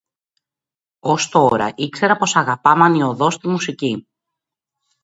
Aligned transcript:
Ως 0.99 1.29
τώρα 1.29 1.71
ήξερα 1.75 2.17
πως 2.17 2.35
αγαπά 2.35 2.75
μανιωδώς 2.77 3.37
τη 3.39 3.47
μουσική 3.47 4.07